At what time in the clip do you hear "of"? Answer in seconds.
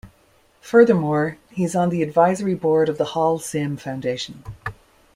2.89-2.97